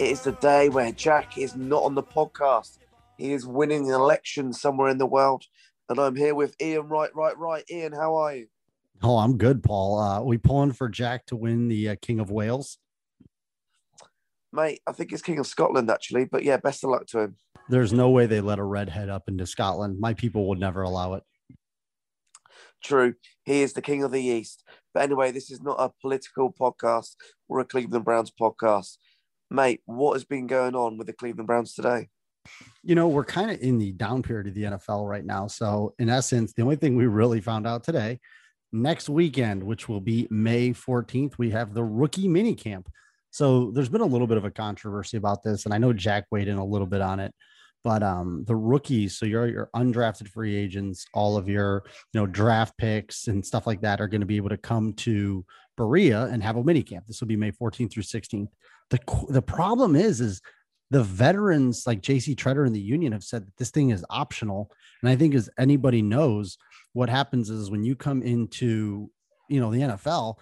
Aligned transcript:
It 0.00 0.12
is 0.12 0.22
the 0.22 0.32
day 0.32 0.70
where 0.70 0.92
Jack 0.92 1.36
is 1.36 1.54
not 1.54 1.82
on 1.82 1.94
the 1.94 2.02
podcast. 2.02 2.78
He 3.18 3.34
is 3.34 3.46
winning 3.46 3.90
an 3.90 3.94
election 3.94 4.50
somewhere 4.54 4.88
in 4.88 4.96
the 4.96 5.04
world. 5.04 5.44
And 5.90 5.98
I'm 5.98 6.16
here 6.16 6.34
with 6.34 6.56
Iain 6.58 6.88
Right, 6.88 7.14
Right, 7.14 7.36
Right. 7.36 7.64
Iain, 7.70 7.92
how 7.92 8.16
are 8.16 8.34
you? 8.34 8.46
Oh, 9.02 9.18
I'm 9.18 9.36
good, 9.36 9.62
Paul. 9.62 9.98
Uh, 9.98 10.22
we 10.22 10.38
pulling 10.38 10.72
for 10.72 10.88
Jack 10.88 11.26
to 11.26 11.36
win 11.36 11.68
the 11.68 11.90
uh, 11.90 11.96
King 12.00 12.18
of 12.18 12.30
Wales. 12.30 12.78
Mate, 14.54 14.80
I 14.88 14.92
think 14.92 15.12
it's 15.12 15.20
King 15.20 15.38
of 15.38 15.46
Scotland, 15.46 15.90
actually. 15.90 16.24
But 16.24 16.44
yeah, 16.44 16.56
best 16.56 16.82
of 16.82 16.88
luck 16.88 17.06
to 17.08 17.18
him. 17.20 17.36
There's 17.68 17.92
no 17.92 18.08
way 18.08 18.24
they 18.24 18.40
let 18.40 18.58
a 18.58 18.64
redhead 18.64 19.10
up 19.10 19.28
into 19.28 19.44
Scotland. 19.44 20.00
My 20.00 20.14
people 20.14 20.48
would 20.48 20.58
never 20.58 20.80
allow 20.80 21.12
it. 21.12 21.24
True. 22.82 23.16
He 23.44 23.60
is 23.60 23.74
the 23.74 23.82
King 23.82 24.02
of 24.02 24.12
the 24.12 24.22
East. 24.22 24.64
But 24.94 25.02
anyway, 25.02 25.30
this 25.30 25.50
is 25.50 25.60
not 25.60 25.76
a 25.78 25.92
political 26.00 26.50
podcast 26.50 27.16
or 27.50 27.60
a 27.60 27.66
Cleveland 27.66 28.06
Browns 28.06 28.32
podcast. 28.40 28.96
Mate, 29.50 29.80
what 29.84 30.12
has 30.12 30.24
been 30.24 30.46
going 30.46 30.76
on 30.76 30.96
with 30.96 31.08
the 31.08 31.12
Cleveland 31.12 31.48
Browns 31.48 31.74
today? 31.74 32.08
You 32.82 32.94
know, 32.94 33.08
we're 33.08 33.24
kind 33.24 33.50
of 33.50 33.60
in 33.60 33.78
the 33.78 33.92
down 33.92 34.22
period 34.22 34.46
of 34.46 34.54
the 34.54 34.62
NFL 34.62 35.08
right 35.08 35.24
now. 35.24 35.48
So, 35.48 35.94
in 35.98 36.08
essence, 36.08 36.52
the 36.52 36.62
only 36.62 36.76
thing 36.76 36.96
we 36.96 37.06
really 37.06 37.40
found 37.40 37.66
out 37.66 37.82
today, 37.82 38.20
next 38.72 39.08
weekend, 39.08 39.62
which 39.62 39.88
will 39.88 40.00
be 40.00 40.28
May 40.30 40.70
14th, 40.70 41.36
we 41.36 41.50
have 41.50 41.74
the 41.74 41.82
rookie 41.82 42.28
mini 42.28 42.54
camp. 42.54 42.88
So, 43.32 43.72
there's 43.72 43.88
been 43.88 44.00
a 44.00 44.06
little 44.06 44.28
bit 44.28 44.38
of 44.38 44.44
a 44.44 44.50
controversy 44.50 45.16
about 45.16 45.42
this, 45.42 45.64
and 45.64 45.74
I 45.74 45.78
know 45.78 45.92
Jack 45.92 46.26
weighed 46.30 46.48
in 46.48 46.56
a 46.56 46.64
little 46.64 46.86
bit 46.86 47.00
on 47.00 47.18
it. 47.20 47.34
But 47.82 48.02
um, 48.02 48.44
the 48.46 48.56
rookies, 48.56 49.16
so 49.16 49.24
your 49.24 49.48
your 49.48 49.70
undrafted 49.74 50.28
free 50.28 50.54
agents, 50.54 51.06
all 51.14 51.36
of 51.36 51.48
your 51.48 51.82
you 52.12 52.20
know 52.20 52.26
draft 52.26 52.76
picks 52.76 53.26
and 53.26 53.44
stuff 53.44 53.66
like 53.66 53.80
that, 53.80 54.00
are 54.00 54.08
going 54.08 54.20
to 54.20 54.26
be 54.26 54.36
able 54.36 54.50
to 54.50 54.58
come 54.58 54.92
to 54.94 55.44
Berea 55.78 56.24
and 56.24 56.42
have 56.42 56.56
a 56.56 56.62
mini 56.62 56.82
camp. 56.82 57.06
This 57.06 57.20
will 57.20 57.28
be 57.28 57.36
May 57.36 57.52
14th 57.52 57.92
through 57.92 58.02
16th. 58.02 58.48
The 58.90 58.98
the 59.28 59.42
problem 59.42 59.96
is 59.96 60.20
is 60.20 60.40
the 60.90 61.02
veterans 61.02 61.86
like 61.86 62.02
JC 62.02 62.34
Tretter 62.34 62.66
and 62.66 62.74
the 62.74 62.80
union 62.80 63.12
have 63.12 63.22
said 63.22 63.46
that 63.46 63.56
this 63.56 63.70
thing 63.70 63.90
is 63.90 64.04
optional. 64.10 64.70
And 65.02 65.08
I 65.08 65.16
think 65.16 65.34
as 65.34 65.48
anybody 65.58 66.02
knows, 66.02 66.58
what 66.92 67.08
happens 67.08 67.48
is 67.48 67.70
when 67.70 67.84
you 67.84 67.94
come 67.94 68.22
into 68.22 69.10
you 69.48 69.60
know 69.60 69.70
the 69.70 69.80
NFL, 69.80 70.36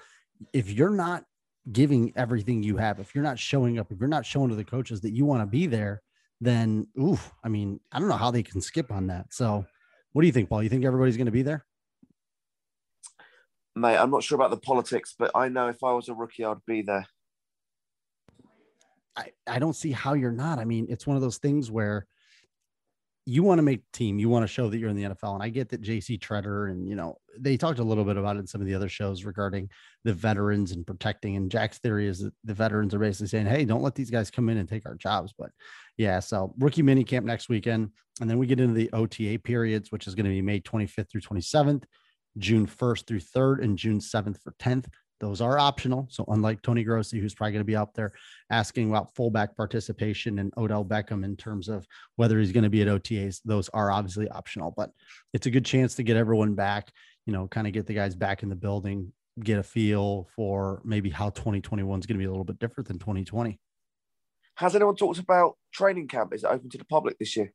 if 0.52 0.70
you're 0.70 0.90
not 0.90 1.24
giving 1.70 2.12
everything 2.16 2.62
you 2.62 2.76
have, 2.78 2.98
if 2.98 3.14
you're 3.14 3.24
not 3.24 3.38
showing 3.38 3.78
up, 3.78 3.92
if 3.92 3.98
you're 3.98 4.08
not 4.08 4.24
showing 4.24 4.48
to 4.48 4.56
the 4.56 4.64
coaches 4.64 5.02
that 5.02 5.12
you 5.12 5.24
want 5.24 5.42
to 5.42 5.46
be 5.46 5.66
there, 5.66 6.02
then 6.40 6.86
oof, 6.98 7.32
I 7.44 7.48
mean, 7.48 7.80
I 7.92 7.98
don't 7.98 8.08
know 8.08 8.16
how 8.16 8.30
they 8.30 8.42
can 8.42 8.60
skip 8.60 8.90
on 8.90 9.08
that. 9.08 9.26
So 9.32 9.66
what 10.12 10.22
do 10.22 10.26
you 10.26 10.32
think, 10.32 10.48
Paul? 10.48 10.62
You 10.62 10.68
think 10.68 10.84
everybody's 10.84 11.16
going 11.16 11.26
to 11.26 11.32
be 11.32 11.42
there? 11.42 11.64
Mate, 13.76 13.98
I'm 13.98 14.10
not 14.10 14.22
sure 14.22 14.36
about 14.36 14.50
the 14.50 14.56
politics, 14.56 15.14
but 15.16 15.30
I 15.34 15.48
know 15.48 15.68
if 15.68 15.84
I 15.84 15.92
was 15.92 16.08
a 16.08 16.14
rookie, 16.14 16.44
I'd 16.44 16.64
be 16.66 16.82
there. 16.82 17.06
I, 19.18 19.32
I 19.46 19.58
don't 19.58 19.74
see 19.74 19.90
how 19.90 20.14
you're 20.14 20.30
not. 20.30 20.58
I 20.58 20.64
mean, 20.64 20.86
it's 20.88 21.06
one 21.06 21.16
of 21.16 21.22
those 21.22 21.38
things 21.38 21.70
where 21.70 22.06
you 23.26 23.42
want 23.42 23.58
to 23.58 23.62
make 23.62 23.82
team, 23.92 24.18
you 24.18 24.30
want 24.30 24.42
to 24.42 24.46
show 24.46 24.70
that 24.70 24.78
you're 24.78 24.88
in 24.88 24.96
the 24.96 25.02
NFL. 25.02 25.34
And 25.34 25.42
I 25.42 25.50
get 25.50 25.68
that 25.68 25.82
JC 25.82 26.18
Tretter 26.18 26.70
and, 26.70 26.88
you 26.88 26.94
know, 26.94 27.16
they 27.38 27.58
talked 27.58 27.78
a 27.78 27.84
little 27.84 28.04
bit 28.04 28.16
about 28.16 28.36
it 28.36 28.38
in 28.38 28.46
some 28.46 28.62
of 28.62 28.66
the 28.66 28.74
other 28.74 28.88
shows 28.88 29.24
regarding 29.24 29.68
the 30.04 30.14
veterans 30.14 30.72
and 30.72 30.86
protecting. 30.86 31.36
And 31.36 31.50
Jack's 31.50 31.76
theory 31.78 32.06
is 32.06 32.20
that 32.20 32.32
the 32.44 32.54
veterans 32.54 32.94
are 32.94 32.98
basically 32.98 33.26
saying, 33.26 33.44
hey, 33.44 33.66
don't 33.66 33.82
let 33.82 33.94
these 33.94 34.10
guys 34.10 34.30
come 34.30 34.48
in 34.48 34.56
and 34.56 34.66
take 34.66 34.86
our 34.86 34.94
jobs. 34.94 35.34
But 35.38 35.50
yeah, 35.98 36.20
so 36.20 36.54
rookie 36.58 36.80
mini 36.80 37.04
camp 37.04 37.26
next 37.26 37.50
weekend. 37.50 37.90
And 38.22 38.30
then 38.30 38.38
we 38.38 38.46
get 38.46 38.60
into 38.60 38.72
the 38.72 38.90
OTA 38.94 39.40
periods, 39.40 39.92
which 39.92 40.06
is 40.06 40.14
going 40.14 40.24
to 40.24 40.30
be 40.30 40.40
May 40.40 40.60
25th 40.60 41.10
through 41.10 41.20
27th, 41.20 41.84
June 42.38 42.66
1st 42.66 43.06
through 43.06 43.20
3rd, 43.20 43.62
and 43.62 43.76
June 43.76 43.98
7th 43.98 44.40
for 44.40 44.54
10th. 44.58 44.86
Those 45.20 45.40
are 45.40 45.58
optional. 45.58 46.06
So 46.10 46.24
unlike 46.28 46.62
Tony 46.62 46.84
Grossi, 46.84 47.18
who's 47.18 47.34
probably 47.34 47.52
going 47.52 47.60
to 47.60 47.64
be 47.64 47.76
out 47.76 47.94
there 47.94 48.12
asking 48.50 48.88
about 48.88 49.14
fullback 49.14 49.56
participation 49.56 50.38
and 50.38 50.52
Odell 50.56 50.84
Beckham 50.84 51.24
in 51.24 51.36
terms 51.36 51.68
of 51.68 51.86
whether 52.16 52.38
he's 52.38 52.52
going 52.52 52.64
to 52.64 52.70
be 52.70 52.82
at 52.82 52.88
OTAs, 52.88 53.40
those 53.44 53.68
are 53.70 53.90
obviously 53.90 54.28
optional. 54.28 54.72
But 54.76 54.90
it's 55.32 55.46
a 55.46 55.50
good 55.50 55.64
chance 55.64 55.94
to 55.96 56.02
get 56.02 56.16
everyone 56.16 56.54
back. 56.54 56.92
You 57.26 57.32
know, 57.32 57.48
kind 57.48 57.66
of 57.66 57.72
get 57.72 57.86
the 57.86 57.94
guys 57.94 58.14
back 58.14 58.42
in 58.42 58.48
the 58.48 58.56
building, 58.56 59.12
get 59.42 59.58
a 59.58 59.62
feel 59.62 60.28
for 60.34 60.80
maybe 60.84 61.10
how 61.10 61.30
2021 61.30 62.00
is 62.00 62.06
going 62.06 62.16
to 62.16 62.22
be 62.22 62.26
a 62.26 62.30
little 62.30 62.44
bit 62.44 62.58
different 62.58 62.88
than 62.88 62.98
2020. 62.98 63.58
Has 64.54 64.74
anyone 64.74 64.96
talked 64.96 65.18
about 65.18 65.56
training 65.72 66.08
camp? 66.08 66.32
Is 66.32 66.44
it 66.44 66.48
open 66.50 66.70
to 66.70 66.78
the 66.78 66.84
public 66.84 67.18
this 67.18 67.36
year? 67.36 67.52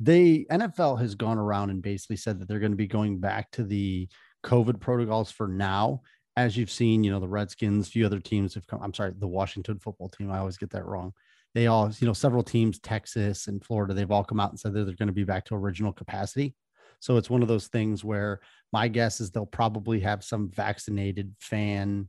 The 0.00 0.46
NFL 0.50 1.00
has 1.00 1.14
gone 1.14 1.38
around 1.38 1.70
and 1.70 1.82
basically 1.82 2.16
said 2.16 2.38
that 2.38 2.48
they're 2.48 2.60
going 2.60 2.72
to 2.72 2.76
be 2.76 2.86
going 2.86 3.18
back 3.18 3.50
to 3.52 3.64
the 3.64 4.08
COVID 4.44 4.80
protocols 4.80 5.30
for 5.30 5.48
now 5.48 6.02
as 6.38 6.56
you've 6.56 6.70
seen, 6.70 7.02
you 7.02 7.10
know, 7.10 7.18
the 7.18 7.28
Redskins, 7.28 7.88
few 7.88 8.06
other 8.06 8.20
teams 8.20 8.54
have 8.54 8.66
come. 8.68 8.80
I'm 8.80 8.94
sorry, 8.94 9.12
the 9.18 9.26
Washington 9.26 9.80
football 9.80 10.08
team. 10.08 10.30
I 10.30 10.38
always 10.38 10.56
get 10.56 10.70
that 10.70 10.86
wrong. 10.86 11.12
They 11.52 11.66
all, 11.66 11.90
you 11.98 12.06
know, 12.06 12.12
several 12.12 12.44
teams, 12.44 12.78
Texas 12.78 13.48
and 13.48 13.64
Florida, 13.64 13.92
they've 13.92 14.10
all 14.10 14.22
come 14.22 14.38
out 14.38 14.50
and 14.50 14.60
said 14.60 14.72
that 14.72 14.84
they're 14.84 14.94
going 14.94 15.08
to 15.08 15.12
be 15.12 15.24
back 15.24 15.44
to 15.46 15.56
original 15.56 15.92
capacity. 15.92 16.54
So 17.00 17.16
it's 17.16 17.28
one 17.28 17.42
of 17.42 17.48
those 17.48 17.66
things 17.66 18.04
where 18.04 18.40
my 18.72 18.86
guess 18.86 19.20
is 19.20 19.32
they'll 19.32 19.46
probably 19.46 19.98
have 20.00 20.22
some 20.22 20.48
vaccinated 20.50 21.34
fan 21.40 22.08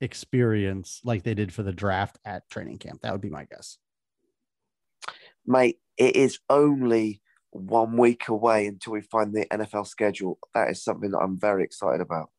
experience 0.00 1.00
like 1.04 1.22
they 1.22 1.34
did 1.34 1.52
for 1.52 1.62
the 1.62 1.72
draft 1.72 2.18
at 2.24 2.50
training 2.50 2.78
camp. 2.78 3.02
That 3.02 3.12
would 3.12 3.20
be 3.20 3.30
my 3.30 3.44
guess. 3.44 3.78
Mate, 5.46 5.78
it 5.96 6.16
is 6.16 6.40
only 6.50 7.22
one 7.50 7.96
week 7.96 8.26
away 8.26 8.66
until 8.66 8.94
we 8.94 9.02
find 9.02 9.32
the 9.32 9.46
NFL 9.46 9.86
schedule. 9.86 10.38
That 10.54 10.70
is 10.70 10.82
something 10.82 11.12
that 11.12 11.18
I'm 11.18 11.38
very 11.38 11.62
excited 11.62 12.00
about. 12.00 12.30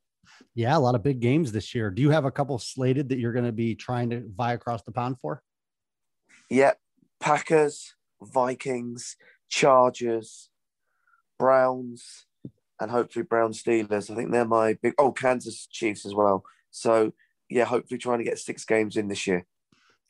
Yeah, 0.55 0.77
a 0.77 0.79
lot 0.79 0.95
of 0.95 1.03
big 1.03 1.19
games 1.19 1.51
this 1.51 1.73
year. 1.73 1.89
Do 1.89 2.01
you 2.01 2.09
have 2.09 2.25
a 2.25 2.31
couple 2.31 2.57
slated 2.59 3.09
that 3.09 3.19
you're 3.19 3.33
going 3.33 3.45
to 3.45 3.51
be 3.51 3.75
trying 3.75 4.09
to 4.09 4.23
vie 4.35 4.53
across 4.53 4.83
the 4.83 4.91
pond 4.91 5.19
for? 5.19 5.41
Yeah, 6.49 6.73
Packers, 7.19 7.95
Vikings, 8.21 9.15
Chargers, 9.49 10.49
Browns, 11.37 12.25
and 12.79 12.91
hopefully 12.91 13.23
Brown 13.23 13.51
Steelers. 13.51 14.09
I 14.09 14.15
think 14.15 14.31
they're 14.31 14.45
my 14.45 14.77
big. 14.81 14.93
Oh, 14.97 15.11
Kansas 15.11 15.67
Chiefs 15.67 16.05
as 16.05 16.13
well. 16.13 16.43
So 16.71 17.13
yeah, 17.49 17.65
hopefully 17.65 17.97
trying 17.97 18.19
to 18.19 18.23
get 18.23 18.39
six 18.39 18.65
games 18.65 18.95
in 18.95 19.07
this 19.07 19.25
year. 19.27 19.45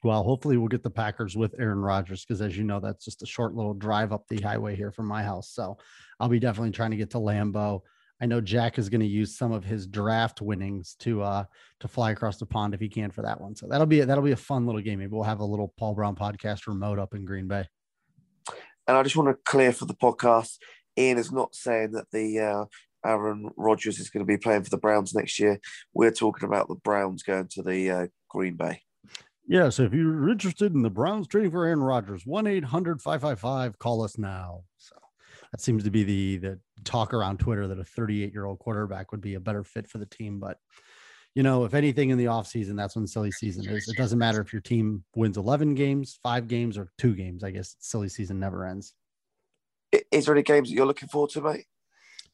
Well, 0.03 0.23
hopefully 0.23 0.55
we'll 0.55 0.69
get 0.69 0.83
the 0.83 0.89
Packers 0.89 1.35
with 1.35 1.55
Aaron 1.59 1.79
Rodgers 1.79 2.23
because, 2.23 2.41
as 2.41 2.57
you 2.57 2.63
know, 2.63 2.79
that's 2.79 3.03
just 3.03 3.21
a 3.21 3.25
short 3.25 3.53
little 3.53 3.73
drive 3.73 4.13
up 4.13 4.25
the 4.29 4.41
highway 4.41 4.75
here 4.75 4.91
from 4.91 5.07
my 5.07 5.23
house. 5.23 5.49
So 5.51 5.77
I'll 6.19 6.29
be 6.29 6.39
definitely 6.39 6.71
trying 6.71 6.91
to 6.91 6.97
get 6.97 7.09
to 7.11 7.17
Lambeau. 7.17 7.81
I 8.21 8.25
know 8.25 8.41
Jack 8.41 8.77
is 8.77 8.89
going 8.89 9.01
to 9.01 9.07
use 9.07 9.37
some 9.37 9.51
of 9.51 9.63
his 9.63 9.87
draft 9.87 10.41
winnings 10.41 10.95
to 10.99 11.21
uh 11.21 11.45
to 11.79 11.87
fly 11.87 12.11
across 12.11 12.37
the 12.37 12.45
pond 12.45 12.73
if 12.73 12.79
he 12.79 12.89
can 12.89 13.11
for 13.11 13.21
that 13.21 13.39
one. 13.39 13.55
So 13.55 13.67
that'll 13.67 13.87
be 13.87 14.01
that'll 14.01 14.23
be 14.23 14.31
a 14.31 14.37
fun 14.37 14.65
little 14.65 14.81
game. 14.81 14.99
Maybe 14.99 15.11
we'll 15.11 15.23
have 15.23 15.39
a 15.39 15.45
little 15.45 15.73
Paul 15.77 15.95
Brown 15.95 16.15
podcast 16.15 16.67
remote 16.67 16.99
up 16.99 17.13
in 17.13 17.25
Green 17.25 17.47
Bay. 17.47 17.67
And 18.87 18.97
I 18.97 19.03
just 19.03 19.15
want 19.15 19.29
to 19.29 19.37
clear 19.45 19.71
for 19.71 19.85
the 19.85 19.93
podcast, 19.93 20.57
Iain 20.97 21.17
is 21.17 21.31
not 21.31 21.53
saying 21.53 21.91
that 21.91 22.07
the 22.11 22.39
uh, 22.39 22.65
Aaron 23.05 23.51
Rodgers 23.55 23.99
is 23.99 24.09
going 24.09 24.25
to 24.25 24.27
be 24.27 24.37
playing 24.37 24.63
for 24.63 24.71
the 24.71 24.77
Browns 24.77 25.13
next 25.13 25.39
year. 25.39 25.59
We're 25.93 26.11
talking 26.11 26.47
about 26.47 26.67
the 26.67 26.75
Browns 26.75 27.23
going 27.23 27.47
to 27.49 27.61
the 27.61 27.91
uh, 27.91 28.07
Green 28.29 28.55
Bay. 28.55 28.81
Yeah, 29.47 29.69
so 29.69 29.83
if 29.83 29.93
you're 29.93 30.29
interested 30.29 30.73
in 30.73 30.83
the 30.83 30.89
Browns 30.89 31.27
trading 31.27 31.51
for 31.51 31.65
Aaron 31.65 31.81
Rodgers, 31.81 32.25
1 32.25 32.45
800 32.45 33.01
555, 33.01 33.79
call 33.79 34.03
us 34.03 34.17
now. 34.17 34.63
So 34.77 34.95
that 35.51 35.61
seems 35.61 35.83
to 35.85 35.91
be 35.91 36.03
the 36.03 36.37
the 36.37 36.59
talk 36.89 37.13
around 37.13 37.39
Twitter 37.39 37.67
that 37.67 37.79
a 37.79 37.83
38 37.83 38.33
year 38.33 38.45
old 38.45 38.59
quarterback 38.59 39.11
would 39.11 39.21
be 39.21 39.35
a 39.35 39.39
better 39.39 39.63
fit 39.63 39.87
for 39.87 39.99
the 39.99 40.05
team. 40.05 40.39
But 40.39 40.57
you 41.35 41.43
know, 41.43 41.63
if 41.63 41.73
anything 41.75 42.09
in 42.09 42.17
the 42.17 42.25
offseason, 42.25 42.75
that's 42.75 42.95
when 42.95 43.05
silly 43.05 43.31
season 43.31 43.69
is. 43.69 43.87
It 43.87 43.95
doesn't 43.95 44.17
matter 44.17 44.41
if 44.41 44.51
your 44.51 44.63
team 44.63 45.03
wins 45.15 45.37
11 45.37 45.75
games, 45.75 46.19
five 46.23 46.47
games, 46.47 46.77
or 46.77 46.91
two 46.97 47.13
games. 47.15 47.43
I 47.43 47.51
guess 47.51 47.75
silly 47.79 48.09
season 48.09 48.39
never 48.39 48.65
ends. 48.65 48.93
Is 50.11 50.25
there 50.25 50.33
any 50.33 50.43
games 50.43 50.69
that 50.69 50.75
you're 50.75 50.87
looking 50.87 51.07
forward 51.07 51.29
to, 51.31 51.41
mate? 51.41 51.65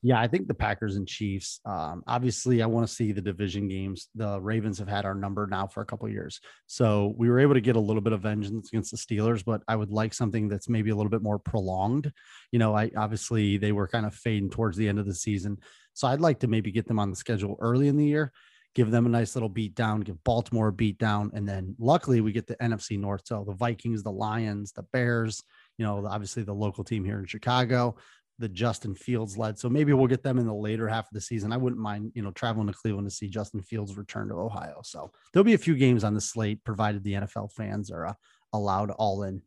Yeah, 0.05 0.21
I 0.21 0.27
think 0.27 0.47
the 0.47 0.53
Packers 0.53 0.97
and 0.97 1.07
Chiefs. 1.07 1.59
Um, 1.65 2.03
obviously, 2.05 2.61
I 2.61 2.67
want 2.67 2.87
to 2.87 2.93
see 2.93 3.11
the 3.11 3.23
division 3.23 3.67
games. 3.67 4.07
The 4.13 4.39
Ravens 4.39 4.77
have 4.77 4.87
had 4.87 5.03
our 5.03 5.15
number 5.15 5.47
now 5.47 5.65
for 5.65 5.81
a 5.81 5.85
couple 5.87 6.07
years, 6.07 6.39
so 6.67 7.15
we 7.17 7.27
were 7.27 7.39
able 7.39 7.55
to 7.55 7.59
get 7.59 7.75
a 7.75 7.79
little 7.79 8.03
bit 8.03 8.13
of 8.13 8.21
vengeance 8.21 8.69
against 8.71 8.91
the 8.91 8.97
Steelers. 8.97 9.43
But 9.43 9.63
I 9.67 9.75
would 9.75 9.89
like 9.89 10.13
something 10.13 10.47
that's 10.47 10.69
maybe 10.69 10.91
a 10.91 10.95
little 10.95 11.09
bit 11.09 11.23
more 11.23 11.39
prolonged. 11.39 12.11
You 12.51 12.59
know, 12.59 12.75
I 12.75 12.91
obviously 12.95 13.57
they 13.57 13.71
were 13.71 13.87
kind 13.87 14.05
of 14.05 14.13
fading 14.13 14.51
towards 14.51 14.77
the 14.77 14.87
end 14.87 14.99
of 14.99 15.07
the 15.07 15.15
season, 15.15 15.57
so 15.95 16.07
I'd 16.07 16.21
like 16.21 16.41
to 16.41 16.47
maybe 16.47 16.71
get 16.71 16.85
them 16.87 16.99
on 16.99 17.09
the 17.09 17.15
schedule 17.15 17.57
early 17.59 17.87
in 17.87 17.97
the 17.97 18.05
year, 18.05 18.31
give 18.75 18.91
them 18.91 19.07
a 19.07 19.09
nice 19.09 19.35
little 19.35 19.49
beat 19.49 19.73
down, 19.73 20.01
give 20.01 20.23
Baltimore 20.23 20.67
a 20.67 20.71
beat 20.71 20.99
down, 20.99 21.31
and 21.33 21.49
then 21.49 21.75
luckily 21.79 22.21
we 22.21 22.31
get 22.31 22.45
the 22.45 22.57
NFC 22.57 22.99
North. 22.99 23.23
So 23.25 23.43
the 23.43 23.55
Vikings, 23.55 24.03
the 24.03 24.11
Lions, 24.11 24.71
the 24.71 24.83
Bears. 24.83 25.41
You 25.79 25.85
know, 25.85 26.05
obviously 26.05 26.43
the 26.43 26.53
local 26.53 26.83
team 26.83 27.03
here 27.03 27.17
in 27.17 27.25
Chicago 27.25 27.97
the 28.37 28.49
Justin 28.49 28.95
Fields 28.95 29.37
led. 29.37 29.57
So 29.57 29.69
maybe 29.69 29.93
we'll 29.93 30.07
get 30.07 30.23
them 30.23 30.37
in 30.37 30.45
the 30.45 30.53
later 30.53 30.87
half 30.87 31.05
of 31.05 31.13
the 31.13 31.21
season. 31.21 31.53
I 31.53 31.57
wouldn't 31.57 31.81
mind, 31.81 32.11
you 32.15 32.21
know, 32.21 32.31
traveling 32.31 32.67
to 32.67 32.73
Cleveland 32.73 33.09
to 33.09 33.15
see 33.15 33.29
Justin 33.29 33.61
Fields 33.61 33.95
return 33.95 34.27
to 34.27 34.35
Ohio. 34.35 34.81
So 34.83 35.11
there'll 35.31 35.45
be 35.45 35.53
a 35.53 35.59
few 35.59 35.75
games 35.75 36.03
on 36.03 36.13
the 36.13 36.21
slate, 36.21 36.63
provided 36.63 37.03
the 37.03 37.13
NFL 37.13 37.53
fans 37.53 37.91
are 37.91 38.07
uh, 38.07 38.13
allowed 38.53 38.91
all 38.91 39.23
in. 39.23 39.41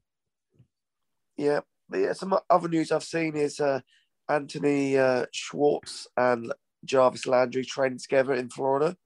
Yeah, 1.36 1.60
but 1.88 1.98
yeah. 1.98 2.12
Some 2.14 2.36
other 2.48 2.68
news 2.68 2.90
I've 2.90 3.04
seen 3.04 3.36
is 3.36 3.60
uh, 3.60 3.80
Anthony 4.28 4.96
uh, 4.96 5.26
Schwartz 5.32 6.06
and 6.16 6.52
Jarvis 6.84 7.26
Landry 7.26 7.64
training 7.64 7.98
together 7.98 8.34
in 8.34 8.48
Florida. 8.48 8.96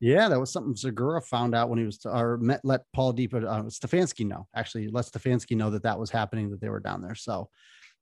Yeah, 0.00 0.28
that 0.28 0.40
was 0.40 0.52
something 0.52 0.76
Segura 0.76 1.22
found 1.22 1.54
out 1.54 1.70
when 1.70 1.78
he 1.78 1.84
was 1.84 1.98
or 2.04 2.36
met 2.38 2.60
let 2.62 2.82
Paul 2.92 3.12
Deep 3.12 3.34
uh, 3.34 3.38
Stefanski 3.38 4.26
know. 4.26 4.46
Actually, 4.54 4.88
let 4.88 5.06
Stefanski 5.06 5.56
know 5.56 5.70
that 5.70 5.82
that 5.84 5.98
was 5.98 6.10
happening 6.10 6.50
that 6.50 6.60
they 6.60 6.68
were 6.68 6.80
down 6.80 7.00
there. 7.00 7.14
So 7.14 7.48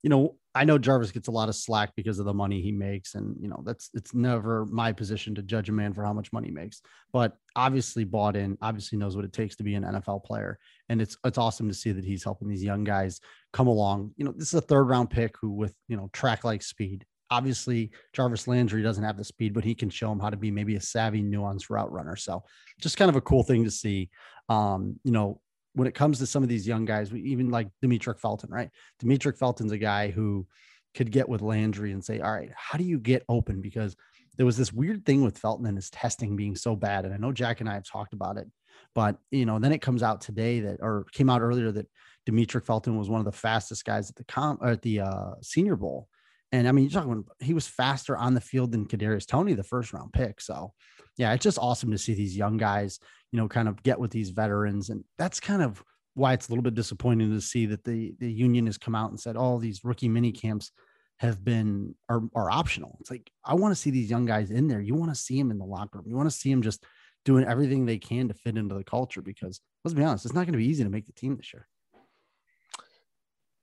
you 0.03 0.09
know, 0.09 0.35
I 0.55 0.65
know 0.65 0.77
Jarvis 0.77 1.11
gets 1.11 1.27
a 1.27 1.31
lot 1.31 1.49
of 1.49 1.55
slack 1.55 1.93
because 1.95 2.19
of 2.19 2.25
the 2.25 2.33
money 2.33 2.61
he 2.61 2.71
makes, 2.71 3.15
and 3.15 3.35
you 3.39 3.47
know 3.47 3.63
that's 3.65 3.89
it's 3.93 4.13
never 4.13 4.65
my 4.67 4.91
position 4.91 5.33
to 5.35 5.41
judge 5.41 5.69
a 5.69 5.71
man 5.71 5.93
for 5.93 6.03
how 6.03 6.13
much 6.13 6.31
money 6.31 6.47
he 6.47 6.53
makes. 6.53 6.81
But 7.11 7.35
obviously 7.55 8.03
bought 8.03 8.35
in, 8.35 8.57
obviously 8.61 8.99
knows 8.99 9.15
what 9.15 9.25
it 9.25 9.33
takes 9.33 9.55
to 9.57 9.63
be 9.63 9.73
an 9.73 9.83
NFL 9.83 10.23
player, 10.23 10.59
and 10.89 11.01
it's 11.01 11.17
it's 11.23 11.39
awesome 11.39 11.67
to 11.69 11.73
see 11.73 11.91
that 11.91 12.05
he's 12.05 12.23
helping 12.23 12.47
these 12.47 12.63
young 12.63 12.83
guys 12.83 13.19
come 13.51 13.67
along. 13.67 14.11
You 14.15 14.25
know, 14.25 14.31
this 14.31 14.49
is 14.49 14.53
a 14.53 14.61
third 14.61 14.83
round 14.83 15.09
pick 15.09 15.35
who 15.41 15.49
with 15.49 15.75
you 15.87 15.97
know 15.97 16.09
track 16.13 16.43
like 16.43 16.61
speed. 16.61 17.05
Obviously, 17.31 17.89
Jarvis 18.13 18.47
Landry 18.47 18.83
doesn't 18.83 19.03
have 19.03 19.17
the 19.17 19.23
speed, 19.23 19.55
but 19.55 19.63
he 19.63 19.73
can 19.73 19.89
show 19.89 20.11
him 20.11 20.19
how 20.19 20.29
to 20.29 20.37
be 20.37 20.51
maybe 20.51 20.75
a 20.75 20.81
savvy, 20.81 21.23
nuanced 21.23 21.71
route 21.71 21.91
runner. 21.91 22.15
So, 22.15 22.43
just 22.79 22.97
kind 22.97 23.09
of 23.09 23.15
a 23.15 23.21
cool 23.21 23.41
thing 23.41 23.63
to 23.63 23.71
see. 23.71 24.11
Um, 24.49 24.99
you 25.03 25.11
know, 25.11 25.41
when 25.73 25.87
it 25.87 25.95
comes 25.95 26.19
to 26.19 26.25
some 26.25 26.43
of 26.43 26.49
these 26.49 26.67
young 26.67 26.85
guys, 26.85 27.11
we 27.11 27.21
even 27.21 27.49
like 27.49 27.67
Demetric 27.83 28.19
Felton, 28.19 28.49
right? 28.51 28.69
Demetric 29.01 29.37
Felton's 29.37 29.71
a 29.71 29.77
guy 29.77 30.11
who 30.11 30.45
could 30.93 31.11
get 31.11 31.27
with 31.27 31.41
Landry 31.41 31.91
and 31.91 32.03
say, 32.03 32.19
all 32.19 32.31
right, 32.31 32.51
how 32.55 32.77
do 32.77 32.83
you 32.83 32.99
get 32.99 33.23
open? 33.27 33.61
Because 33.61 33.95
there 34.37 34.45
was 34.45 34.57
this 34.57 34.73
weird 34.73 35.05
thing 35.05 35.23
with 35.23 35.37
Felton 35.37 35.65
and 35.65 35.77
his 35.77 35.89
testing 35.89 36.35
being 36.35 36.55
so 36.55 36.75
bad. 36.75 37.05
And 37.05 37.13
I 37.13 37.17
know 37.17 37.31
Jack 37.31 37.59
and 37.59 37.69
I 37.69 37.73
have 37.73 37.85
talked 37.85 38.13
about 38.13 38.37
it, 38.37 38.47
but 38.95 39.17
you 39.31 39.45
know, 39.45 39.59
then 39.59 39.71
it 39.71 39.81
comes 39.81 40.03
out 40.03 40.21
today 40.21 40.61
that, 40.61 40.77
or 40.81 41.05
came 41.11 41.29
out 41.29 41.41
earlier 41.41 41.71
that 41.71 41.87
Demetric 42.27 42.65
Felton 42.65 42.97
was 42.97 43.09
one 43.09 43.19
of 43.19 43.25
the 43.25 43.31
fastest 43.31 43.85
guys 43.85 44.09
at 44.09 44.15
the 44.15 44.23
com 44.25 44.57
at 44.63 44.81
the 44.81 45.01
uh, 45.01 45.31
Senior 45.41 45.75
Bowl. 45.75 46.07
And 46.51 46.67
I 46.67 46.71
mean, 46.71 46.85
you're 46.85 47.01
talking 47.01 47.23
he 47.39 47.53
was 47.53 47.67
faster 47.67 48.15
on 48.15 48.35
the 48.35 48.41
field 48.41 48.71
than 48.71 48.85
Kadarius 48.85 49.25
Toney, 49.25 49.53
the 49.53 49.63
first 49.63 49.91
round 49.91 50.13
pick. 50.13 50.39
So, 50.39 50.73
yeah, 51.17 51.33
it's 51.33 51.43
just 51.43 51.57
awesome 51.57 51.91
to 51.91 51.97
see 51.97 52.13
these 52.13 52.37
young 52.37 52.57
guys 52.57 52.99
you 53.33 53.37
know, 53.37 53.47
kind 53.49 53.67
of 53.67 53.81
get 53.81 53.99
with 53.99 54.11
these 54.11 54.29
veterans. 54.29 54.89
And 54.89 55.03
that's 55.17 55.39
kind 55.39 55.63
of 55.63 55.83
why 56.13 56.33
it's 56.33 56.47
a 56.47 56.51
little 56.51 56.61
bit 56.61 56.75
disappointing 56.75 57.31
to 57.31 57.41
see 57.41 57.65
that 57.65 57.83
the 57.83 58.13
the 58.19 58.31
union 58.31 58.67
has 58.67 58.77
come 58.77 58.93
out 58.93 59.09
and 59.09 59.19
said 59.19 59.35
all 59.35 59.55
oh, 59.55 59.59
these 59.59 59.83
rookie 59.83 60.07
mini 60.07 60.31
camps 60.31 60.71
have 61.17 61.43
been 61.43 61.95
are, 62.07 62.21
are 62.35 62.51
optional. 62.51 62.95
It's 63.01 63.09
like 63.09 63.31
I 63.43 63.55
want 63.55 63.73
to 63.73 63.81
see 63.81 63.89
these 63.89 64.09
young 64.09 64.25
guys 64.25 64.51
in 64.51 64.67
there. 64.67 64.79
You 64.79 64.93
want 64.93 65.09
to 65.09 65.19
see 65.19 65.39
them 65.39 65.49
in 65.49 65.57
the 65.57 65.65
locker 65.65 65.97
room. 65.97 66.05
You 66.07 66.15
want 66.15 66.29
to 66.29 66.35
see 66.35 66.51
them 66.51 66.61
just 66.61 66.85
doing 67.25 67.43
everything 67.43 67.85
they 67.85 67.97
can 67.97 68.27
to 68.27 68.35
fit 68.35 68.55
into 68.55 68.75
the 68.75 68.83
culture 68.83 69.23
because 69.23 69.59
let's 69.83 69.95
be 69.95 70.03
honest, 70.03 70.25
it's 70.25 70.35
not 70.35 70.45
going 70.45 70.53
to 70.53 70.59
be 70.59 70.67
easy 70.67 70.83
to 70.83 70.89
make 70.91 71.07
the 71.07 71.13
team 71.13 71.35
this 71.35 71.53
year. 71.53 71.67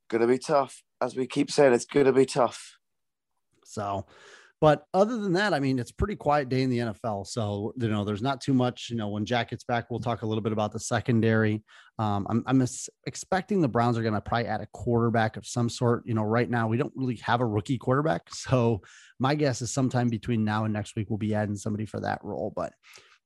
Going 0.08 0.22
to 0.22 0.26
be 0.26 0.38
tough. 0.38 0.82
As 1.00 1.14
we 1.14 1.28
keep 1.28 1.48
saying, 1.48 1.72
it's 1.72 1.84
going 1.84 2.06
to 2.06 2.12
be 2.12 2.26
tough. 2.26 2.76
So 3.64 4.06
but 4.60 4.84
other 4.92 5.16
than 5.16 5.32
that, 5.32 5.54
I 5.54 5.60
mean, 5.60 5.78
it's 5.78 5.90
pretty 5.90 6.16
quiet 6.16 6.50
day 6.50 6.62
in 6.62 6.68
the 6.68 6.78
NFL. 6.78 7.26
So, 7.26 7.72
you 7.78 7.88
know, 7.88 8.04
there's 8.04 8.20
not 8.20 8.42
too 8.42 8.52
much. 8.52 8.90
You 8.90 8.96
know, 8.96 9.08
when 9.08 9.24
Jack 9.24 9.50
gets 9.50 9.64
back, 9.64 9.90
we'll 9.90 10.00
talk 10.00 10.20
a 10.20 10.26
little 10.26 10.42
bit 10.42 10.52
about 10.52 10.72
the 10.72 10.78
secondary. 10.78 11.62
Um, 11.98 12.26
I'm, 12.28 12.44
I'm 12.46 12.66
expecting 13.06 13.60
the 13.60 13.68
Browns 13.68 13.96
are 13.96 14.02
going 14.02 14.14
to 14.14 14.20
probably 14.20 14.46
add 14.46 14.60
a 14.60 14.68
quarterback 14.74 15.38
of 15.38 15.46
some 15.46 15.70
sort. 15.70 16.02
You 16.06 16.12
know, 16.12 16.24
right 16.24 16.48
now 16.48 16.68
we 16.68 16.76
don't 16.76 16.92
really 16.94 17.16
have 17.16 17.40
a 17.40 17.46
rookie 17.46 17.78
quarterback. 17.78 18.28
So, 18.34 18.82
my 19.18 19.34
guess 19.34 19.60
is 19.62 19.70
sometime 19.70 20.08
between 20.08 20.44
now 20.44 20.64
and 20.64 20.72
next 20.72 20.96
week, 20.96 21.08
we'll 21.10 21.18
be 21.18 21.34
adding 21.34 21.56
somebody 21.56 21.86
for 21.86 22.00
that 22.00 22.20
role. 22.22 22.52
But 22.54 22.72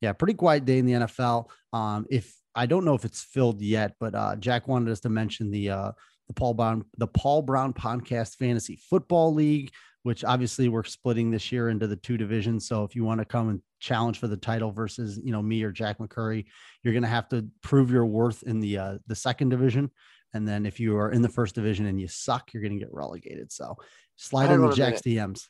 yeah, 0.00 0.12
pretty 0.12 0.34
quiet 0.34 0.64
day 0.64 0.78
in 0.78 0.86
the 0.86 0.92
NFL. 0.92 1.48
Um, 1.72 2.04
if 2.10 2.34
I 2.54 2.66
don't 2.66 2.84
know 2.84 2.94
if 2.94 3.04
it's 3.04 3.22
filled 3.22 3.60
yet, 3.60 3.94
but 3.98 4.14
uh, 4.14 4.36
Jack 4.36 4.68
wanted 4.68 4.90
us 4.90 5.00
to 5.00 5.08
mention 5.08 5.50
the, 5.50 5.70
uh, 5.70 5.92
the 6.28 6.34
Paul 6.34 6.54
Brown, 6.54 6.84
the 6.98 7.06
Paul 7.06 7.42
Brown 7.42 7.72
Podcast 7.72 8.36
Fantasy 8.36 8.78
Football 8.88 9.34
League 9.34 9.72
which 10.04 10.22
obviously 10.22 10.68
we're 10.68 10.84
splitting 10.84 11.30
this 11.30 11.50
year 11.50 11.70
into 11.70 11.86
the 11.86 11.96
two 11.96 12.18
divisions. 12.18 12.68
So 12.68 12.84
if 12.84 12.94
you 12.94 13.04
want 13.04 13.20
to 13.20 13.24
come 13.24 13.48
and 13.48 13.62
challenge 13.80 14.18
for 14.18 14.28
the 14.28 14.36
title 14.36 14.70
versus 14.70 15.18
you 15.24 15.32
know 15.32 15.42
me 15.42 15.62
or 15.62 15.72
Jack 15.72 15.98
McCurry, 15.98 16.44
you're 16.82 16.92
going 16.92 17.02
to 17.02 17.08
have 17.08 17.28
to 17.30 17.46
prove 17.62 17.90
your 17.90 18.06
worth 18.06 18.42
in 18.42 18.60
the 18.60 18.78
uh, 18.78 18.98
the 19.06 19.16
second 19.16 19.48
division. 19.48 19.90
And 20.34 20.46
then 20.46 20.66
if 20.66 20.78
you 20.78 20.96
are 20.98 21.10
in 21.10 21.22
the 21.22 21.28
first 21.28 21.54
division 21.54 21.86
and 21.86 21.98
you 21.98 22.06
suck, 22.06 22.52
you're 22.52 22.62
going 22.62 22.78
to 22.78 22.84
get 22.84 22.92
relegated. 22.92 23.50
So 23.50 23.76
slide 24.16 24.48
Hang 24.48 24.62
into 24.62 24.76
Jack's 24.76 25.04
minute. 25.06 25.30
DMs. 25.30 25.48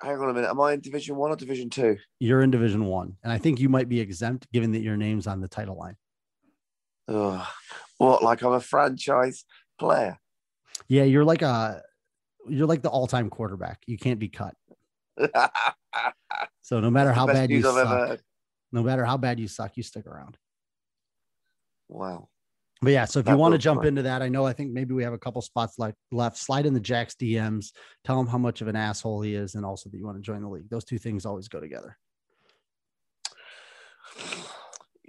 Hang 0.00 0.18
on 0.18 0.30
a 0.30 0.32
minute. 0.32 0.48
Am 0.48 0.60
I 0.60 0.72
in 0.72 0.80
Division 0.80 1.16
One 1.16 1.30
or 1.30 1.36
Division 1.36 1.68
Two? 1.68 1.98
You're 2.18 2.42
in 2.42 2.50
Division 2.50 2.86
One, 2.86 3.16
and 3.22 3.32
I 3.32 3.38
think 3.38 3.60
you 3.60 3.68
might 3.68 3.90
be 3.90 4.00
exempt 4.00 4.50
given 4.50 4.72
that 4.72 4.82
your 4.82 4.96
name's 4.96 5.26
on 5.26 5.40
the 5.40 5.48
title 5.48 5.76
line. 5.76 5.96
Oh, 7.06 7.46
what? 7.98 8.22
Like 8.22 8.42
I'm 8.42 8.52
a 8.52 8.60
franchise 8.60 9.44
player? 9.78 10.18
Yeah, 10.88 11.04
you're 11.04 11.24
like 11.24 11.42
a 11.42 11.82
you're 12.48 12.66
like 12.66 12.82
the 12.82 12.90
all-time 12.90 13.30
quarterback. 13.30 13.82
You 13.86 13.98
can't 13.98 14.18
be 14.18 14.28
cut. 14.28 14.54
so 16.62 16.80
no 16.80 16.90
matter 16.90 17.12
how 17.12 17.26
bad 17.26 17.50
you 17.50 17.62
suck, 17.62 18.20
no 18.72 18.82
matter 18.82 19.04
how 19.04 19.16
bad 19.16 19.38
you 19.38 19.48
suck, 19.48 19.76
you 19.76 19.82
stick 19.82 20.06
around. 20.06 20.36
Wow. 21.88 22.28
But 22.82 22.92
yeah, 22.92 23.04
so 23.04 23.20
if 23.20 23.26
that 23.26 23.32
you 23.32 23.38
want 23.38 23.52
to 23.52 23.58
jump 23.58 23.80
fun. 23.80 23.88
into 23.88 24.02
that, 24.02 24.20
I 24.20 24.28
know 24.28 24.44
I 24.44 24.52
think 24.52 24.72
maybe 24.72 24.94
we 24.94 25.04
have 25.04 25.12
a 25.12 25.18
couple 25.18 25.40
spots 25.40 25.78
like 25.78 25.94
left. 26.10 26.36
Slide 26.36 26.66
in 26.66 26.74
the 26.74 26.80
Jack's 26.80 27.14
DMs, 27.14 27.72
tell 28.04 28.20
him 28.20 28.26
how 28.26 28.38
much 28.38 28.60
of 28.60 28.68
an 28.68 28.76
asshole 28.76 29.22
he 29.22 29.34
is, 29.34 29.54
and 29.54 29.64
also 29.64 29.88
that 29.88 29.96
you 29.96 30.04
want 30.04 30.18
to 30.18 30.22
join 30.22 30.42
the 30.42 30.48
league. 30.48 30.68
Those 30.68 30.84
two 30.84 30.98
things 30.98 31.24
always 31.24 31.48
go 31.48 31.60
together. 31.60 31.96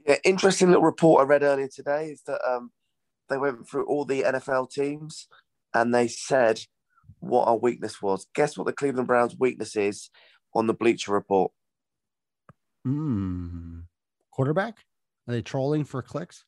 Yeah, 0.06 0.18
interesting 0.24 0.68
little 0.68 0.84
report 0.84 1.22
I 1.22 1.26
read 1.26 1.44
earlier 1.44 1.68
today 1.68 2.10
is 2.10 2.22
that 2.28 2.40
um, 2.48 2.72
they 3.30 3.38
went 3.38 3.68
through 3.68 3.88
all 3.88 4.06
the 4.06 4.22
NFL 4.22 4.70
teams 4.72 5.28
and 5.74 5.94
they 5.94 6.08
said 6.08 6.62
what 7.20 7.48
our 7.48 7.58
weakness 7.58 8.02
was. 8.02 8.28
Guess 8.36 8.58
what 8.58 8.66
the 8.66 8.74
Cleveland 8.74 9.08
Browns' 9.08 9.36
weakness 9.38 9.76
is 9.76 10.10
on 10.54 10.68
the 10.68 10.74
Bleacher 10.74 11.12
Report? 11.14 11.52
Hmm. 12.84 13.80
Quarterback? 14.32 14.78
Are 15.28 15.34
they 15.34 15.42
trolling 15.42 15.86
for 15.86 16.02
clicks? 16.02 16.46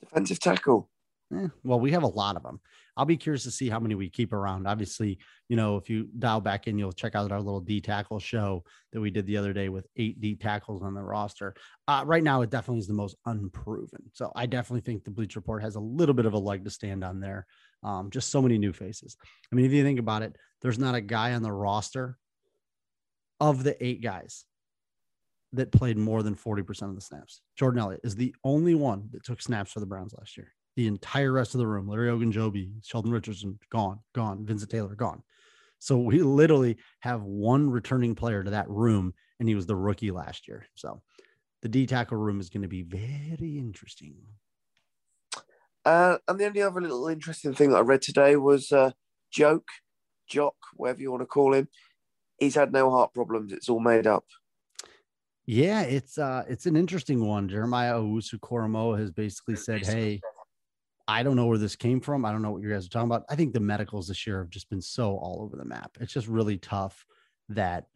Defensive 0.00 0.38
tackle. 0.38 0.88
Eh, 1.34 1.48
well, 1.64 1.80
we 1.80 1.90
have 1.90 2.04
a 2.04 2.08
lot 2.08 2.36
of 2.36 2.42
them. 2.42 2.60
I'll 2.96 3.04
be 3.04 3.16
curious 3.16 3.44
to 3.44 3.50
see 3.50 3.68
how 3.68 3.78
many 3.78 3.94
we 3.94 4.08
keep 4.08 4.32
around. 4.32 4.66
Obviously, 4.66 5.18
you 5.48 5.56
know, 5.56 5.76
if 5.76 5.88
you 5.88 6.08
dial 6.18 6.40
back 6.40 6.66
in, 6.66 6.78
you'll 6.78 6.92
check 6.92 7.14
out 7.14 7.30
our 7.30 7.40
little 7.40 7.60
D 7.60 7.80
tackle 7.80 8.18
show 8.18 8.64
that 8.92 9.00
we 9.00 9.10
did 9.10 9.26
the 9.26 9.36
other 9.36 9.52
day 9.52 9.68
with 9.68 9.86
eight 9.96 10.20
D 10.20 10.34
tackles 10.34 10.82
on 10.82 10.94
the 10.94 11.02
roster. 11.02 11.54
Uh, 11.86 12.02
right 12.06 12.22
now, 12.22 12.42
it 12.42 12.50
definitely 12.50 12.80
is 12.80 12.88
the 12.88 12.94
most 12.94 13.16
unproven. 13.26 14.02
So 14.12 14.32
I 14.34 14.46
definitely 14.46 14.80
think 14.80 15.04
the 15.04 15.10
Bleach 15.10 15.36
Report 15.36 15.62
has 15.62 15.76
a 15.76 15.80
little 15.80 16.14
bit 16.14 16.26
of 16.26 16.32
a 16.32 16.38
leg 16.38 16.64
to 16.64 16.70
stand 16.70 17.04
on 17.04 17.20
there. 17.20 17.46
Um, 17.82 18.10
just 18.10 18.30
so 18.30 18.42
many 18.42 18.58
new 18.58 18.72
faces. 18.72 19.16
I 19.52 19.54
mean, 19.54 19.64
if 19.64 19.72
you 19.72 19.84
think 19.84 20.00
about 20.00 20.22
it, 20.22 20.36
there's 20.62 20.78
not 20.78 20.94
a 20.94 21.00
guy 21.00 21.34
on 21.34 21.42
the 21.42 21.52
roster 21.52 22.18
of 23.40 23.62
the 23.62 23.82
eight 23.84 24.02
guys 24.02 24.44
that 25.52 25.72
played 25.72 25.96
more 25.96 26.22
than 26.22 26.34
40% 26.34 26.82
of 26.82 26.94
the 26.94 27.00
snaps. 27.00 27.40
Jordan 27.56 27.80
Elliott 27.80 28.00
is 28.04 28.14
the 28.14 28.34
only 28.44 28.74
one 28.74 29.08
that 29.12 29.24
took 29.24 29.40
snaps 29.40 29.72
for 29.72 29.80
the 29.80 29.86
Browns 29.86 30.14
last 30.18 30.36
year. 30.36 30.52
The 30.76 30.86
entire 30.86 31.32
rest 31.32 31.54
of 31.54 31.58
the 31.58 31.66
room, 31.66 31.88
Larry 31.88 32.10
Ogunjobi, 32.10 32.84
Sheldon 32.84 33.10
Richardson, 33.10 33.58
gone, 33.70 34.00
gone, 34.14 34.44
Vincent 34.44 34.70
Taylor, 34.70 34.94
gone. 34.94 35.22
So 35.78 35.98
we 35.98 36.20
literally 36.20 36.76
have 37.00 37.22
one 37.22 37.70
returning 37.70 38.14
player 38.14 38.42
to 38.42 38.50
that 38.50 38.68
room, 38.68 39.14
and 39.38 39.48
he 39.48 39.54
was 39.54 39.66
the 39.66 39.76
rookie 39.76 40.10
last 40.10 40.48
year. 40.48 40.66
So 40.74 41.00
the 41.62 41.68
D 41.68 41.86
tackle 41.86 42.18
room 42.18 42.40
is 42.40 42.50
going 42.50 42.62
to 42.62 42.68
be 42.68 42.82
very 42.82 43.58
interesting. 43.58 44.16
Uh, 45.84 46.18
and 46.26 46.38
the 46.38 46.46
only 46.46 46.62
other 46.62 46.80
little 46.80 47.08
interesting 47.08 47.54
thing 47.54 47.70
that 47.70 47.78
I 47.78 47.80
read 47.80 48.02
today 48.02 48.36
was 48.36 48.72
uh, 48.72 48.90
Joke, 49.30 49.68
Jock, 50.28 50.56
whatever 50.74 51.00
you 51.00 51.10
want 51.10 51.22
to 51.22 51.26
call 51.26 51.54
him. 51.54 51.68
He's 52.38 52.54
had 52.54 52.72
no 52.72 52.90
heart 52.90 53.14
problems. 53.14 53.52
It's 53.52 53.68
all 53.68 53.80
made 53.80 54.06
up. 54.06 54.24
Yeah, 55.46 55.80
it's 55.82 56.18
uh, 56.18 56.44
it's 56.46 56.66
an 56.66 56.76
interesting 56.76 57.26
one. 57.26 57.48
Jeremiah 57.48 57.94
Owusu 57.94 58.38
Koramoah 58.38 58.98
has 58.98 59.10
basically 59.10 59.56
said, 59.56 59.84
"Hey, 59.84 60.20
I 61.08 61.22
don't 61.22 61.36
know 61.36 61.46
where 61.46 61.56
this 61.56 61.74
came 61.74 62.02
from. 62.02 62.26
I 62.26 62.32
don't 62.32 62.42
know 62.42 62.50
what 62.50 62.60
you 62.62 62.70
guys 62.70 62.84
are 62.84 62.90
talking 62.90 63.08
about. 63.08 63.24
I 63.30 63.34
think 63.34 63.54
the 63.54 63.60
medicals 63.60 64.08
this 64.08 64.26
year 64.26 64.40
have 64.40 64.50
just 64.50 64.68
been 64.68 64.82
so 64.82 65.16
all 65.16 65.40
over 65.42 65.56
the 65.56 65.64
map. 65.64 65.96
It's 66.00 66.12
just 66.12 66.28
really 66.28 66.58
tough 66.58 67.06
that 67.48 67.86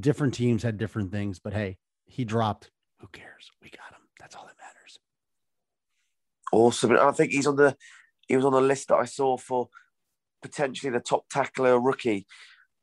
different 0.00 0.32
teams 0.32 0.62
had 0.62 0.78
different 0.78 1.12
things. 1.12 1.38
But 1.38 1.52
hey, 1.52 1.76
he 2.06 2.24
dropped. 2.24 2.70
Who 3.00 3.06
cares? 3.08 3.50
We 3.62 3.68
got 3.68 3.92
him. 3.92 4.00
That's 4.18 4.34
all 4.34 4.46
that 4.46 4.56
matters. 4.58 4.67
Awesome. 6.52 6.90
And 6.90 7.00
I 7.00 7.12
think 7.12 7.32
he's 7.32 7.46
on 7.46 7.56
the 7.56 7.76
he 8.26 8.36
was 8.36 8.44
on 8.44 8.52
the 8.52 8.60
list 8.60 8.88
that 8.88 8.96
I 8.96 9.04
saw 9.04 9.36
for 9.36 9.68
potentially 10.42 10.92
the 10.92 11.00
top 11.00 11.28
tackler 11.30 11.80
rookie 11.80 12.26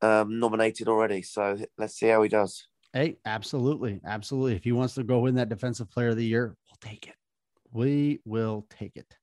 um, 0.01 0.39
nominated 0.39 0.87
already. 0.87 1.21
So 1.21 1.57
let's 1.77 1.95
see 1.95 2.07
how 2.07 2.23
he 2.23 2.29
does. 2.29 2.67
Hey, 2.93 3.17
absolutely, 3.25 4.01
absolutely. 4.05 4.55
If 4.55 4.63
he 4.63 4.71
wants 4.71 4.95
to 4.95 5.03
go 5.03 5.19
win 5.19 5.35
that 5.35 5.49
defensive 5.49 5.89
player 5.89 6.09
of 6.09 6.17
the 6.17 6.25
year, 6.25 6.55
we'll 6.67 6.91
take 6.91 7.07
it. 7.07 7.15
We 7.71 8.21
will 8.25 8.65
take 8.69 8.95
it. 8.95 9.17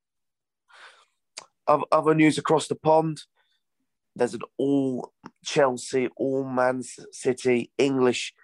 Other 1.67 2.15
news 2.15 2.39
across 2.39 2.69
the 2.69 2.75
pond. 2.75 3.23
There's 4.15 4.35
an 4.35 4.43
all 4.59 5.13
Chelsea, 5.43 6.09
all 6.17 6.45
Man 6.45 6.83
City 7.13 7.71
English 7.79 8.35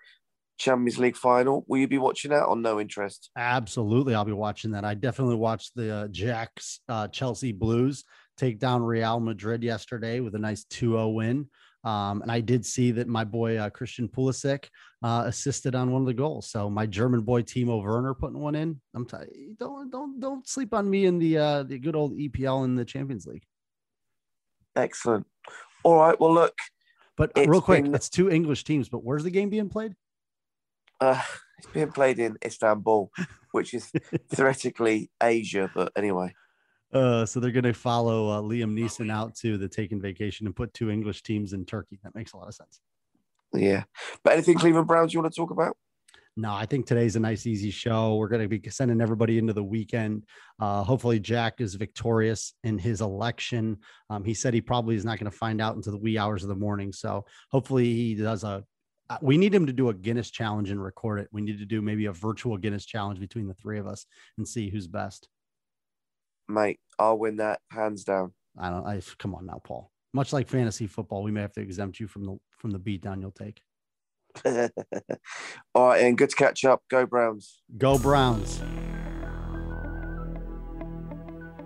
Champions 0.59 0.99
League 0.99 1.17
final. 1.17 1.65
Will 1.69 1.79
you 1.79 1.89
be 1.89 1.99
watching 1.99 2.31
that 2.33 2.45
or 2.45 2.57
no 2.57 2.81
interest? 2.81 3.31
Absolutely, 3.37 4.15
I'll 4.15 4.25
be 4.25 4.33
watching 4.33 4.73
that. 4.73 4.85
I 4.85 4.95
definitely 4.95 5.37
watched 5.37 5.75
the 5.75 5.95
uh, 5.95 6.09
Jacks 6.09 6.81
uh, 6.89 7.09
Chelsea 7.09 7.53
Blues 7.53 8.05
take 8.37 8.59
down 8.59 8.83
Real 8.83 9.21
Madrid 9.21 9.63
yesterday 9.63 10.21
with 10.21 10.35
a 10.35 10.39
nice 10.39 10.65
2-0 10.65 11.15
win. 11.15 11.49
Um, 11.85 12.23
and 12.23 12.31
I 12.31 12.41
did 12.41 12.67
see 12.67 12.91
that 12.93 13.07
my 13.07 13.25
boy 13.25 13.57
uh, 13.57 13.71
Christian 13.71 14.09
Pulisic 14.09 14.67
uh, 15.03 15.25
assisted 15.27 15.75
on 15.75 15.93
one 15.93 16.03
of 16.03 16.07
the 16.07 16.15
goals. 16.15 16.51
So 16.51 16.69
my 16.69 16.87
German 16.87 17.21
boy 17.21 17.43
Timo 17.43 17.83
Werner 17.83 18.15
putting 18.15 18.41
one 18.41 18.57
in. 18.57 18.81
I'm 18.95 19.07
t- 19.07 19.55
don't 19.59 19.91
don't 19.91 20.19
don't 20.19 20.47
sleep 20.47 20.75
on 20.75 20.91
me 20.91 21.07
in 21.07 21.19
the 21.19 21.39
uh, 21.39 21.63
the 21.63 21.79
good 21.79 21.95
old 21.95 22.19
EPL 22.19 22.65
in 22.65 22.75
the 22.75 22.85
Champions 22.85 23.27
League. 23.27 23.45
Excellent. 24.75 25.27
All 25.85 25.97
right. 25.97 26.19
Well, 26.19 26.35
look. 26.35 26.55
But 27.17 27.31
real 27.37 27.63
quick, 27.63 27.85
been... 27.85 27.95
it's 27.95 28.09
two 28.09 28.29
English 28.29 28.65
teams. 28.65 28.89
But 28.89 29.05
where's 29.05 29.25
the 29.25 29.31
game 29.31 29.49
being 29.49 29.69
played? 29.69 29.95
Uh, 31.01 31.21
it's 31.59 31.69
being 31.73 31.93
played 31.93 32.19
in 32.19 32.37
Istanbul, 32.45 33.11
which 33.53 33.75
is 33.75 33.91
theoretically 34.31 35.11
Asia. 35.23 35.71
But 35.75 35.93
anyway. 35.97 36.35
Uh, 36.93 37.27
so 37.27 37.39
they're 37.39 37.51
going 37.51 37.65
to 37.65 37.75
follow 37.75 38.29
uh, 38.31 38.41
Liam 38.41 38.73
Neeson 38.73 39.13
out 39.13 39.35
to 39.37 39.59
the 39.59 39.69
Taken 39.69 40.01
vacation 40.01 40.47
and 40.47 40.57
put 40.57 40.73
two 40.73 40.91
English 40.91 41.23
teams 41.23 41.53
in 41.53 41.67
Turkey. 41.67 41.99
That 42.03 42.15
makes 42.15 42.33
a 42.33 42.37
lot 42.37 42.49
of 42.49 42.55
sense. 42.55 42.81
Yeah. 43.53 43.85
But 44.25 44.35
anything 44.35 44.59
Cleveland 44.59 44.87
Browns 44.87 45.13
you 45.13 45.21
want 45.21 45.33
to 45.33 45.37
talk 45.39 45.51
about? 45.51 45.77
No, 46.39 46.55
I 46.55 46.67
think 46.67 46.87
today's 46.87 47.17
a 47.17 47.21
nice, 47.21 47.47
easy 47.47 47.73
show. 47.73 48.15
We're 48.15 48.29
going 48.29 48.49
to 48.49 48.59
be 48.59 48.71
sending 48.71 49.01
everybody 49.01 49.39
into 49.39 49.53
the 49.53 49.65
weekend. 49.65 50.23
Uh, 50.61 50.85
hopefully, 50.85 51.19
Jack 51.19 51.61
is 51.61 51.75
victorious 51.75 52.55
in 52.63 52.79
his 52.79 53.01
election. 53.01 53.79
Um, 54.09 54.23
he 54.23 54.35
said 54.35 54.55
he 54.55 54.61
probably 54.61 54.95
is 54.95 55.05
not 55.05 55.19
going 55.19 55.31
to 55.31 55.37
find 55.37 55.61
out 55.61 55.75
until 55.75 55.93
the 55.93 55.99
wee 55.99 56.17
hours 56.17 56.45
of 56.45 56.49
the 56.49 56.55
morning. 56.55 56.93
So 56.93 57.25
hopefully, 57.51 57.87
he 57.87 58.15
does 58.15 58.45
a. 58.45 58.65
We 59.23 59.39
need 59.39 59.55
him 59.55 59.67
to 59.67 59.73
do 59.73 59.89
a 59.89 59.95
Guinness 59.95 60.31
challenge 60.31 60.71
and 60.71 60.83
record 60.83 61.21
it. 61.21 61.29
We 61.33 61.41
need 61.41 61.59
to 61.59 61.65
do 61.65 61.81
maybe 61.81 62.07
a 62.07 62.13
virtual 62.13 62.57
Guinness 62.59 62.85
challenge 62.85 63.21
between 63.21 63.49
the 63.49 63.55
three 63.55 63.79
of 63.79 63.87
us 63.87 64.05
and 64.37 64.47
see 64.47 64.69
who's 64.69 64.87
best 64.87 65.29
mate, 66.49 66.81
I'll 66.99 67.19
win 67.19 67.37
that 67.37 67.61
hands 67.71 68.05
down. 68.05 68.33
I 68.59 68.71
don't. 68.71 68.87
I 68.87 69.01
come 69.19 69.35
on 69.35 69.47
now, 69.47 69.61
Paul. 69.63 69.91
Much 70.15 70.33
like 70.33 70.49
fantasy 70.49 70.87
football, 70.87 71.23
we 71.23 71.31
may 71.31 71.43
have 71.43 71.53
to 71.53 71.61
exempt 71.61 72.01
you 72.01 72.09
from 72.09 72.25
the 72.25 72.39
from 72.51 72.71
the 72.71 72.79
beat 72.79 73.03
down 73.03 73.21
you'll 73.21 73.31
take. 73.31 73.61
All 75.75 75.89
right, 75.89 76.03
and 76.03 76.17
good 76.17 76.31
to 76.31 76.37
catch 76.37 76.65
up. 76.65 76.83
Go 76.89 77.07
Browns. 77.07 77.63
Go 77.77 77.99
Browns. 77.99 78.63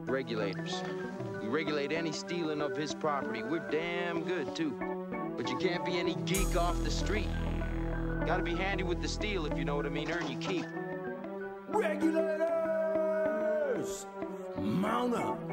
Regulators. 0.06 0.82
We 1.40 1.48
regulate 1.48 1.92
any 1.92 2.12
stealing 2.12 2.60
of 2.60 2.76
his 2.76 2.94
property. 2.94 3.42
We're 3.42 3.66
damn 3.70 4.24
good 4.24 4.54
too. 4.54 5.01
But 5.36 5.48
you 5.48 5.56
can't 5.56 5.84
be 5.84 5.98
any 5.98 6.14
geek 6.26 6.56
off 6.56 6.82
the 6.84 6.90
street. 6.90 7.28
Gotta 8.26 8.42
be 8.42 8.54
handy 8.54 8.84
with 8.84 9.02
the 9.02 9.08
steel 9.08 9.46
if 9.46 9.58
you 9.58 9.64
know 9.64 9.76
what 9.76 9.86
I 9.86 9.88
mean. 9.88 10.10
Earn 10.10 10.30
your 10.30 10.40
keep. 10.40 10.64
Regulators! 11.68 12.46
Mount 14.58 15.14
up. 15.14 15.52